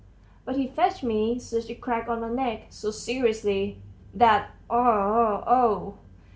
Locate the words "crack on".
1.75-2.21